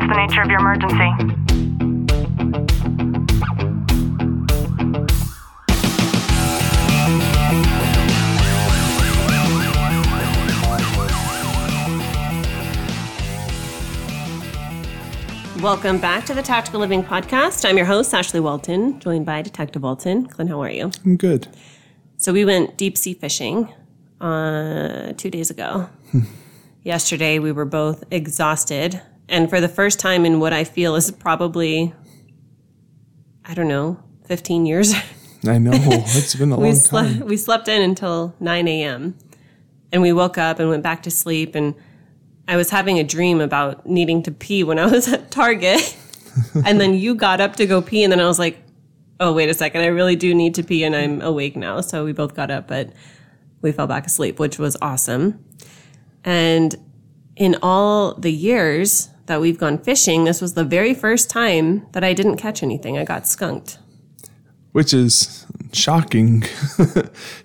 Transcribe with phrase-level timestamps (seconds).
[0.00, 0.96] What's the nature of your emergency?
[15.60, 17.68] Welcome back to the Tactical Living Podcast.
[17.68, 20.26] I'm your host, Ashley Walton, joined by Detective Walton.
[20.26, 20.90] Clint, how are you?
[21.04, 21.46] I'm good.
[22.16, 23.70] So we went deep sea fishing
[24.22, 25.90] uh, two days ago.
[26.84, 29.02] Yesterday, we were both exhausted.
[29.30, 31.94] And for the first time in what I feel is probably,
[33.44, 34.92] I don't know, 15 years,
[35.46, 37.20] I know it's been a long time.
[37.20, 39.16] we slept in until 9 a.m.
[39.92, 41.54] And we woke up and went back to sleep.
[41.54, 41.76] And
[42.48, 45.96] I was having a dream about needing to pee when I was at Target.
[46.66, 48.02] and then you got up to go pee.
[48.02, 48.58] And then I was like,
[49.20, 49.82] oh, wait a second.
[49.82, 51.80] I really do need to pee and I'm awake now.
[51.82, 52.92] So we both got up, but
[53.62, 55.44] we fell back asleep, which was awesome.
[56.24, 56.74] And
[57.36, 62.02] in all the years that we've gone fishing, this was the very first time that
[62.04, 62.98] I didn't catch anything.
[62.98, 63.78] I got skunked.
[64.72, 66.40] which is shocking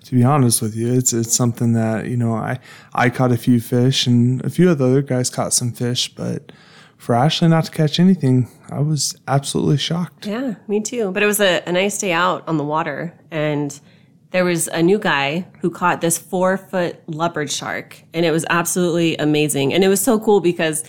[0.06, 2.58] to be honest with you it's it's something that you know i
[2.92, 6.02] i caught a few fish and a few of the other guys caught some fish
[6.14, 6.50] but
[6.96, 11.12] for ashley not to catch anything i was absolutely shocked Yeah, me too.
[11.12, 12.98] But it was a, a nice day out on the water,
[13.30, 13.68] and
[14.32, 18.44] there was a new guy who caught this four foot leopard shark, and it was
[18.50, 19.72] absolutely amazing.
[19.74, 20.82] And it was so cool because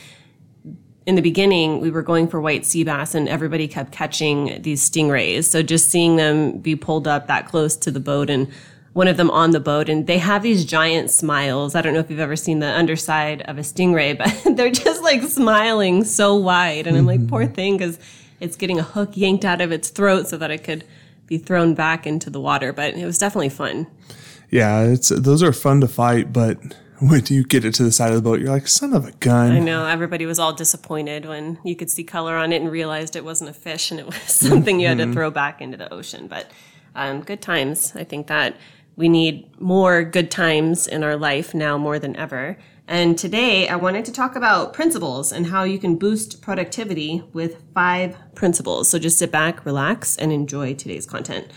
[1.08, 4.88] in the beginning we were going for white sea bass, and everybody kept catching these
[4.88, 5.46] stingrays.
[5.46, 8.48] So just seeing them be pulled up that close to the boat and
[8.92, 11.76] one of them on the boat and they have these giant smiles.
[11.76, 15.02] I don't know if you've ever seen the underside of a stingray, but they're just
[15.02, 16.88] like smiling so wide.
[16.88, 17.54] And I'm like, poor mm-hmm.
[17.54, 18.00] thing, because
[18.40, 20.84] it's getting a hook yanked out of its throat so that it could
[21.28, 22.74] be thrown back into the water.
[22.74, 23.88] But it was definitely fun.
[24.50, 26.58] yeah it's those are fun to fight but
[27.10, 29.12] when you get it to the side of the boat you're like son of a
[29.14, 32.72] gun I know everybody was all disappointed when you could see color on it and
[32.72, 35.78] realized it wasn't a fish and it was something you had to throw back into
[35.78, 36.28] the ocean.
[36.28, 36.52] But
[36.96, 37.96] um, good times.
[37.96, 38.58] I think that
[38.96, 42.58] we need more good times in our life now more than ever.
[42.88, 47.62] And today I wanted to talk about principles and how you can boost productivity with
[47.74, 48.90] five principles.
[48.90, 51.52] So just sit back, relax, and enjoy today's content.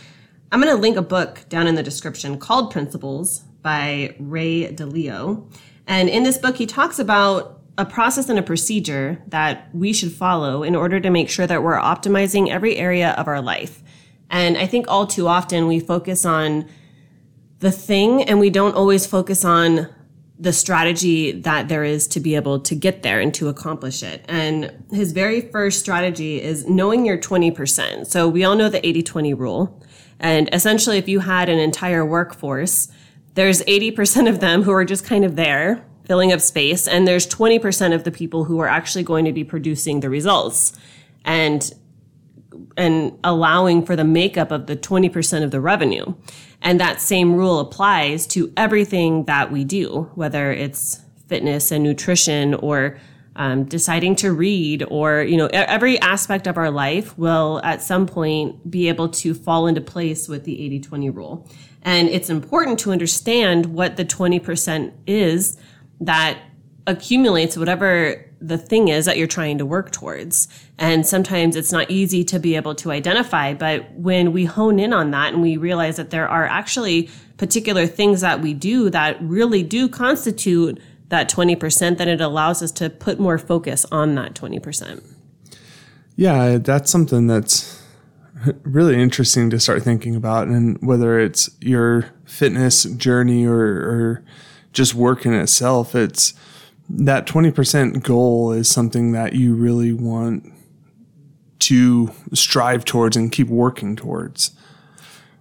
[0.53, 5.47] I'm going to link a book down in the description called Principles by Ray Dalio.
[5.87, 10.13] And in this book, he talks about a process and a procedure that we should
[10.13, 13.83] follow in order to make sure that we're optimizing every area of our life.
[14.29, 16.69] And I think all too often we focus on
[17.59, 19.89] the thing and we don't always focus on
[20.39, 24.25] the strategy that there is to be able to get there and to accomplish it.
[24.27, 28.07] And his very first strategy is knowing your 20%.
[28.07, 29.83] So we all know the 80 20 rule.
[30.19, 32.89] And essentially, if you had an entire workforce,
[33.35, 37.27] there's 80% of them who are just kind of there, filling up space, and there's
[37.27, 40.73] 20% of the people who are actually going to be producing the results.
[41.25, 41.73] And
[42.77, 46.15] and allowing for the makeup of the 20% of the revenue.
[46.63, 52.55] And that same rule applies to everything that we do, whether it's fitness and nutrition
[52.55, 52.99] or
[53.37, 58.07] um, deciding to read or, you know, every aspect of our life will at some
[58.07, 61.49] point be able to fall into place with the 80 20 rule.
[61.83, 65.57] And it's important to understand what the 20% is
[66.01, 66.39] that
[66.87, 70.49] accumulates whatever the thing is that you're trying to work towards.
[70.79, 74.93] And sometimes it's not easy to be able to identify, but when we hone in
[74.93, 79.19] on that and we realize that there are actually particular things that we do that
[79.21, 80.81] really do constitute
[81.11, 85.05] that 20%, then it allows us to put more focus on that 20%.
[86.17, 87.81] yeah that's something that's
[88.63, 94.25] really interesting to start thinking about and whether it's your fitness journey or, or
[94.73, 96.33] just work in itself it's
[96.89, 100.53] that 20% goal is something that you really want
[101.61, 104.53] to strive towards and keep working towards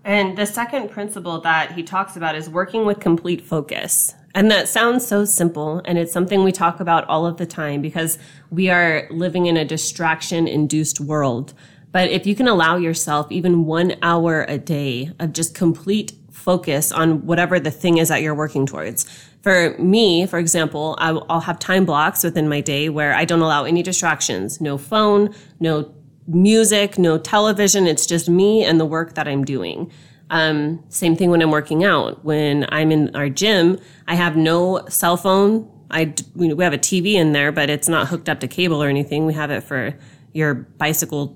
[0.03, 4.15] And the second principle that he talks about is working with complete focus.
[4.35, 7.81] And that sounds so simple, and it's something we talk about all of the time
[7.81, 8.17] because
[8.51, 11.53] we are living in a distraction induced world.
[11.91, 16.91] But if you can allow yourself even one hour a day of just complete focus
[16.91, 19.05] on whatever the thing is that you're working towards.
[19.41, 23.65] For me, for example, I'll have time blocks within my day where I don't allow
[23.65, 25.93] any distractions, no phone, no
[26.29, 27.87] music, no television.
[27.87, 29.91] It's just me and the work that I'm doing.
[30.29, 32.23] Um, same thing when I'm working out.
[32.23, 35.69] When I'm in our gym, I have no cell phone.
[35.91, 38.81] I we we have a TV in there, but it's not hooked up to cable
[38.81, 39.25] or anything.
[39.25, 39.95] We have it for
[40.33, 41.35] your bicycle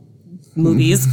[0.56, 1.08] movies,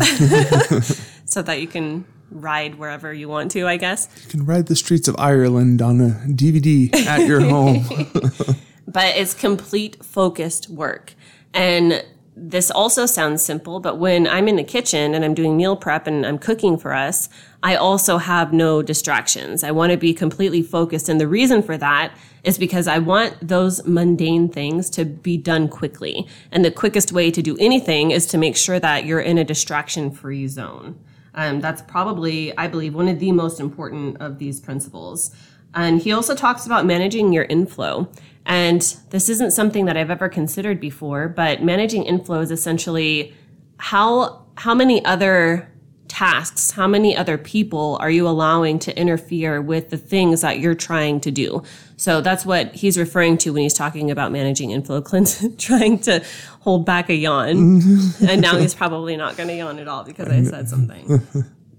[1.25, 3.67] so that you can ride wherever you want to.
[3.67, 4.09] I guess.
[4.25, 7.85] you can ride the streets of ireland on a dvd at your home
[8.93, 11.15] but it's complete focused work.
[11.55, 12.05] And
[12.43, 16.07] this also sounds simple, but when I'm in the kitchen and I'm doing meal prep
[16.07, 17.29] and I'm cooking for us,
[17.63, 19.63] I also have no distractions.
[19.63, 21.11] I want to be completely focused.
[21.11, 25.69] And the reason for that is because I want those mundane things to be done
[25.69, 26.27] quickly.
[26.51, 29.45] And the quickest way to do anything is to make sure that you're in a
[29.45, 30.99] distraction free zone.
[31.35, 35.35] Um, that's probably, I believe, one of the most important of these principles.
[35.75, 38.11] And he also talks about managing your inflow.
[38.47, 38.81] And
[39.11, 43.35] this isn't something that I've ever considered before, but managing inflow is essentially
[43.79, 45.71] how, how many other
[46.11, 50.75] tasks, how many other people are you allowing to interfere with the things that you're
[50.75, 51.63] trying to do?
[51.97, 55.01] So that's what he's referring to when he's talking about managing inflow.
[55.03, 56.25] Clint's trying to
[56.61, 57.49] hold back a yawn.
[58.29, 61.23] and now he's probably not going to yawn at all because I said something.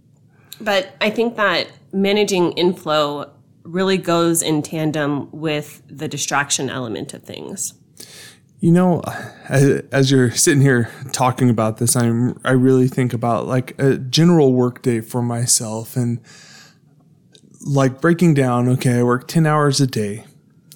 [0.62, 3.30] but I think that managing inflow
[3.64, 7.74] really goes in tandem with the distraction element of things.
[8.60, 9.02] You know,
[9.50, 14.54] as you're sitting here talking about this, I'm I really think about like a general
[14.54, 16.20] work day for myself and
[17.66, 20.26] like breaking down, okay, I work 10 hours a day.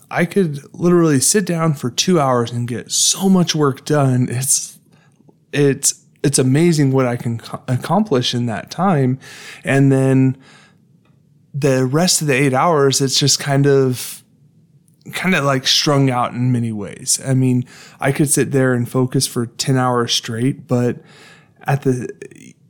[0.09, 4.29] I could literally sit down for 2 hours and get so much work done.
[4.29, 4.79] It's
[5.53, 9.19] it's it's amazing what I can accomplish in that time.
[9.63, 10.37] And then
[11.57, 14.23] the rest of the 8 hours it's just kind of
[15.13, 17.19] kind of like strung out in many ways.
[17.25, 17.65] I mean,
[17.99, 20.97] I could sit there and focus for 10 hours straight, but
[21.67, 22.09] at the,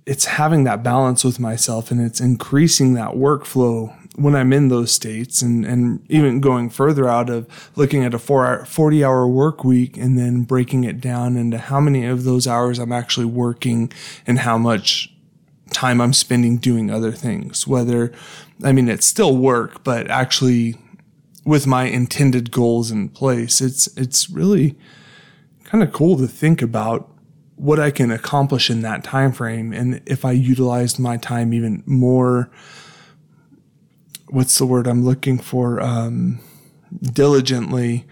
[0.05, 4.91] it's having that balance with myself and it's increasing that workflow when I'm in those
[4.91, 9.27] states and, and even going further out of looking at a four hour, 40 hour
[9.27, 13.25] work week and then breaking it down into how many of those hours I'm actually
[13.25, 13.91] working
[14.25, 15.14] and how much
[15.75, 17.67] time I'm spending doing other things.
[17.67, 18.11] Whether,
[18.63, 20.75] I mean, it's still work, but actually
[21.45, 23.61] with my intended goals in place.
[23.61, 24.75] It's it's really
[25.63, 27.11] kind of cool to think about
[27.55, 31.83] what I can accomplish in that time frame and if I utilized my time even
[31.85, 32.51] more
[34.27, 36.39] what's the word I'm looking for um,
[37.01, 38.05] diligently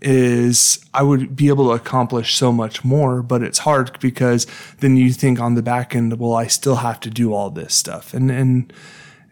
[0.00, 4.46] is I would be able to accomplish so much more, but it's hard because
[4.80, 7.74] then you think on the back end, well, I still have to do all this
[7.74, 8.12] stuff.
[8.14, 8.72] And, and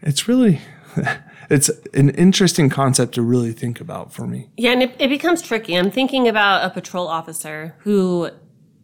[0.01, 0.61] it's really,
[1.49, 4.49] it's an interesting concept to really think about for me.
[4.57, 5.75] Yeah, and it, it becomes tricky.
[5.75, 8.29] I'm thinking about a patrol officer who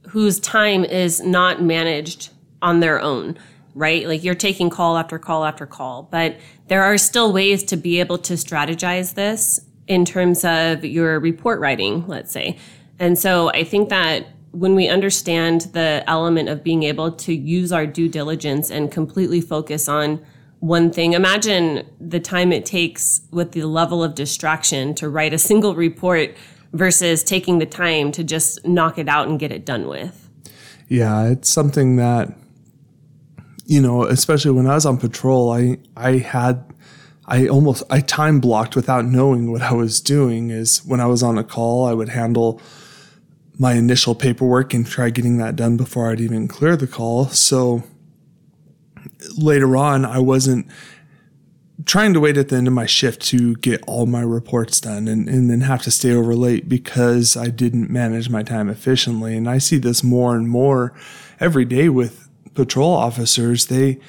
[0.09, 2.29] whose time is not managed
[2.61, 3.37] on their own,
[3.75, 4.07] right?
[4.07, 6.37] Like you're taking call after call after call, but
[6.67, 11.59] there are still ways to be able to strategize this in terms of your report
[11.59, 12.57] writing, let's say.
[12.99, 17.71] And so I think that when we understand the element of being able to use
[17.71, 20.25] our due diligence and completely focus on
[20.59, 21.13] one thing.
[21.13, 26.35] Imagine the time it takes with the level of distraction to write a single report
[26.73, 30.29] versus taking the time to just knock it out and get it done with.
[30.87, 32.35] Yeah, it's something that
[33.65, 36.63] you know, especially when I was on patrol, I I had
[37.27, 41.21] I almost I time blocked without knowing what I was doing is when I was
[41.21, 42.61] on a call, I would handle
[43.59, 47.25] my initial paperwork and try getting that done before I'd even clear the call.
[47.27, 47.83] So
[49.35, 50.67] later on, I wasn't
[51.85, 55.07] trying to wait at the end of my shift to get all my reports done
[55.07, 59.35] and, and then have to stay over late because I didn't manage my time efficiently.
[59.35, 60.93] And I see this more and more
[61.39, 63.67] every day with patrol officers.
[63.67, 63.99] They,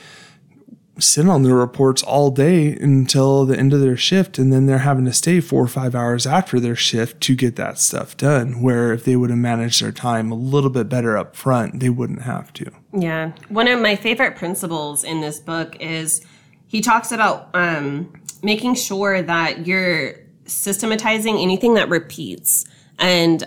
[0.98, 4.78] sit on their reports all day until the end of their shift and then they're
[4.78, 8.60] having to stay four or five hours after their shift to get that stuff done
[8.60, 11.90] where if they would have managed their time a little bit better up front they
[11.90, 12.70] wouldn't have to.
[12.92, 13.32] Yeah.
[13.48, 16.24] One of my favorite principles in this book is
[16.66, 18.12] he talks about um,
[18.42, 20.14] making sure that you're
[20.46, 22.66] systematizing anything that repeats.
[22.98, 23.46] And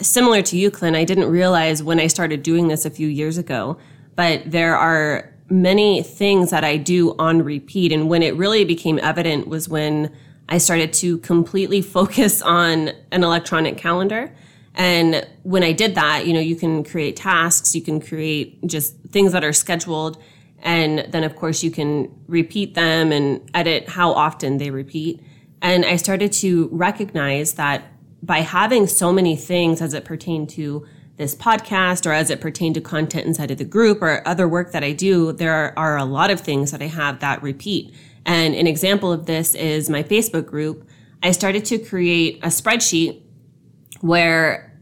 [0.00, 3.38] similar to you clint i didn't realize when i started doing this a few years
[3.38, 3.76] ago
[4.16, 7.92] but there are many things that I do on repeat.
[7.92, 10.14] And when it really became evident was when
[10.48, 14.32] I started to completely focus on an electronic calendar.
[14.74, 18.96] And when I did that, you know, you can create tasks, you can create just
[19.10, 20.22] things that are scheduled.
[20.62, 25.20] And then, of course, you can repeat them and edit how often they repeat.
[25.62, 27.84] And I started to recognize that
[28.22, 30.86] by having so many things as it pertained to
[31.20, 34.72] this podcast or as it pertained to content inside of the group or other work
[34.72, 37.94] that I do, there are, a lot of things that I have that repeat.
[38.24, 40.88] And an example of this is my Facebook group.
[41.22, 43.20] I started to create a spreadsheet
[44.00, 44.80] where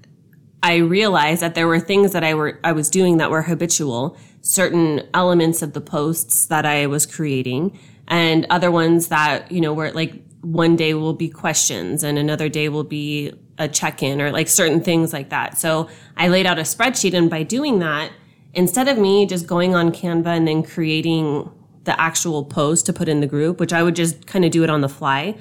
[0.63, 4.17] I realized that there were things that I were I was doing that were habitual,
[4.41, 7.77] certain elements of the posts that I was creating,
[8.07, 12.49] and other ones that, you know, were like one day will be questions and another
[12.49, 15.59] day will be a check in or like certain things like that.
[15.59, 17.15] So I laid out a spreadsheet.
[17.15, 18.13] And by doing that,
[18.55, 21.51] instead of me just going on Canva and then creating
[21.85, 24.63] the actual post to put in the group, which I would just kind of do
[24.63, 25.37] it on the fly,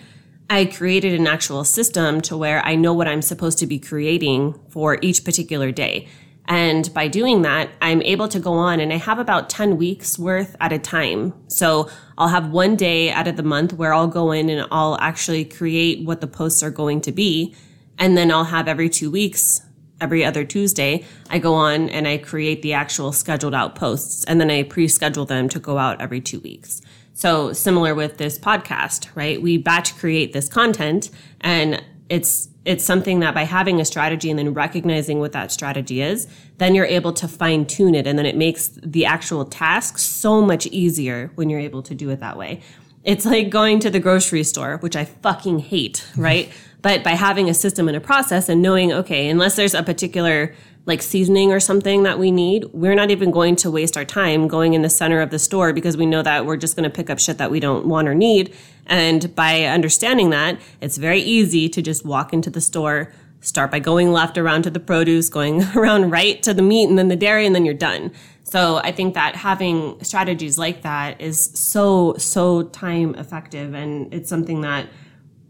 [0.50, 4.58] I created an actual system to where I know what I'm supposed to be creating
[4.70, 6.08] for each particular day.
[6.48, 10.18] And by doing that, I'm able to go on and I have about 10 weeks
[10.18, 11.34] worth at a time.
[11.48, 14.98] So I'll have one day out of the month where I'll go in and I'll
[15.02, 17.54] actually create what the posts are going to be.
[17.98, 19.62] And then I'll have every two weeks,
[20.00, 24.40] every other Tuesday, I go on and I create the actual scheduled out posts and
[24.40, 26.82] then I pre-schedule them to go out every two weeks.
[27.14, 29.42] So similar with this podcast, right?
[29.42, 31.10] We batch create this content
[31.42, 36.02] and it's it's something that by having a strategy and then recognizing what that strategy
[36.02, 36.28] is,
[36.58, 40.42] then you're able to fine tune it and then it makes the actual task so
[40.42, 42.62] much easier when you're able to do it that way.
[43.08, 46.52] It's like going to the grocery store, which I fucking hate, right?
[46.82, 50.54] but by having a system and a process and knowing, okay, unless there's a particular
[50.86, 54.48] like seasoning or something that we need, we're not even going to waste our time
[54.48, 56.96] going in the center of the store because we know that we're just going to
[56.96, 58.56] pick up shit that we don't want or need.
[58.86, 63.12] And by understanding that, it's very easy to just walk into the store,
[63.42, 66.98] start by going left around to the produce, going around right to the meat and
[66.98, 68.14] then the dairy, and then you're done.
[68.50, 73.74] So I think that having strategies like that is so, so time effective.
[73.74, 74.88] And it's something that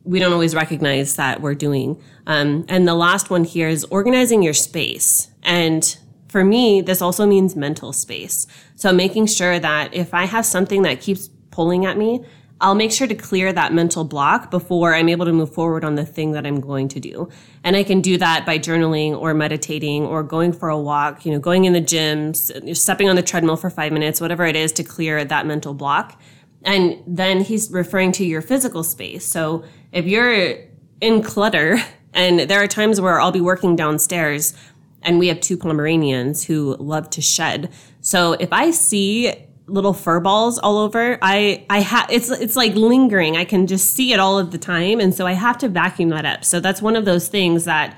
[0.03, 2.01] we don't always recognize that we're doing.
[2.25, 5.29] Um, and the last one here is organizing your space.
[5.43, 5.95] And
[6.27, 8.47] for me, this also means mental space.
[8.75, 12.25] So making sure that if I have something that keeps pulling at me,
[12.59, 15.95] I'll make sure to clear that mental block before I'm able to move forward on
[15.95, 17.29] the thing that I'm going to do.
[17.63, 21.31] And I can do that by journaling or meditating or going for a walk, you
[21.31, 24.71] know, going in the gym, stepping on the treadmill for five minutes, whatever it is
[24.73, 26.19] to clear that mental block.
[26.63, 29.23] And then he's referring to your physical space.
[29.23, 30.55] So if you're
[30.99, 31.77] in clutter,
[32.13, 34.55] and there are times where I'll be working downstairs
[35.03, 37.71] and we have two Pomeranians who love to shed.
[38.01, 42.73] So if I see little fur balls all over, I, I have, it's, it's like
[42.75, 43.35] lingering.
[43.35, 44.99] I can just see it all of the time.
[44.99, 46.45] And so I have to vacuum that up.
[46.45, 47.97] So that's one of those things that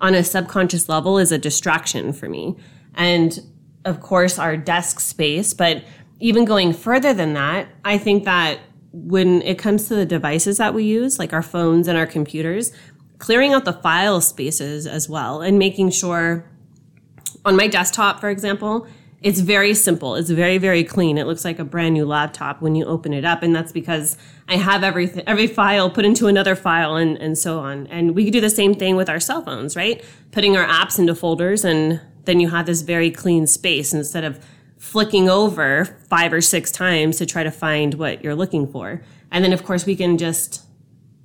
[0.00, 2.56] on a subconscious level is a distraction for me.
[2.94, 3.40] And
[3.84, 5.82] of course, our desk space, but
[6.20, 8.60] even going further than that, I think that
[8.92, 12.72] when it comes to the devices that we use, like our phones and our computers,
[13.18, 16.44] clearing out the file spaces as well and making sure
[17.44, 18.86] on my desktop, for example,
[19.20, 20.14] it's very simple.
[20.14, 21.18] It's very, very clean.
[21.18, 23.42] It looks like a brand new laptop when you open it up.
[23.42, 24.16] And that's because
[24.48, 27.88] I have everything, every file put into another file and, and so on.
[27.88, 30.04] And we could do the same thing with our cell phones, right?
[30.30, 34.44] Putting our apps into folders and then you have this very clean space instead of
[34.76, 39.02] flicking over five or six times to try to find what you're looking for.
[39.32, 40.64] And then, of course, we can just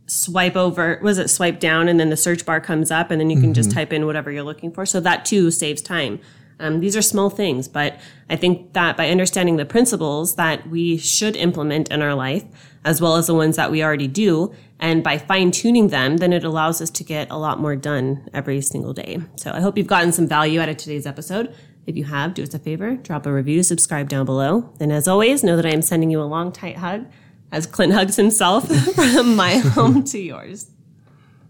[0.08, 3.30] swipe over, was it swipe down and then the search bar comes up and then
[3.30, 3.54] you can mm-hmm.
[3.54, 4.86] just type in whatever you're looking for.
[4.86, 6.20] So that too saves time.
[6.64, 10.98] Um, these are small things, but I think that by understanding the principles that we
[10.98, 12.46] should implement in our life,
[12.86, 16.32] as well as the ones that we already do, and by fine tuning them, then
[16.32, 19.20] it allows us to get a lot more done every single day.
[19.36, 21.54] So I hope you've gotten some value out of today's episode.
[21.86, 24.74] If you have, do us a favor, drop a review, subscribe down below.
[24.80, 27.08] And as always, know that I am sending you a long, tight hug
[27.52, 30.73] as Clint hugs himself from my home to yours.